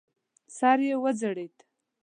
[0.57, 1.55] سر یې وځړېد.